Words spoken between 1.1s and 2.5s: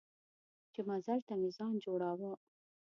ته مې ځان جوړاوه.